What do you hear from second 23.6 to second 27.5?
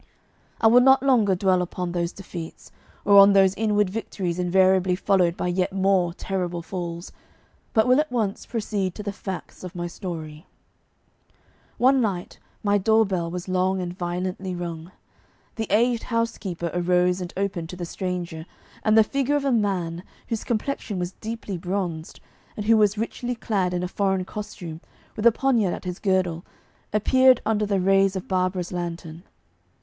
in a foreign costume, with a poniard at his girdle, appeared